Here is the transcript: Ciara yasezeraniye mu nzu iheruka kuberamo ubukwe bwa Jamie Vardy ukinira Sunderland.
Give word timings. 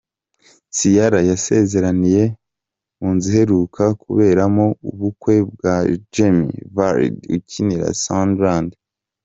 Ciara 0.77 1.19
yasezeraniye 1.29 2.23
mu 2.99 3.09
nzu 3.15 3.25
iheruka 3.31 3.83
kuberamo 4.01 4.65
ubukwe 4.89 5.35
bwa 5.51 5.75
Jamie 6.13 6.57
Vardy 6.75 7.19
ukinira 7.37 7.87
Sunderland. 8.05 8.69